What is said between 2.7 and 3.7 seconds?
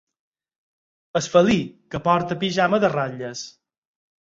de ratlles.